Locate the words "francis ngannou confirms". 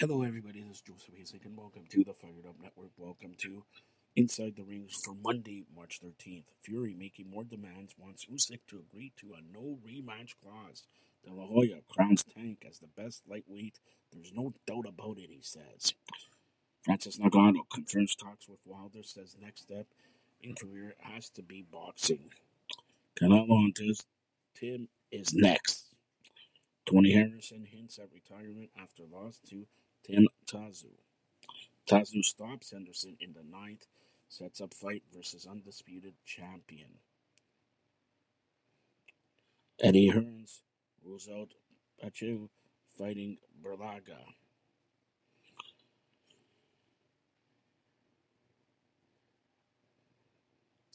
16.82-18.14